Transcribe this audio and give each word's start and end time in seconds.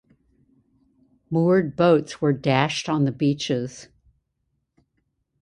Moored 1.29 1.75
boats 1.75 2.19
were 2.19 2.33
dashed 2.33 2.89
on 2.89 3.05
the 3.05 3.11
beaches. 3.11 3.89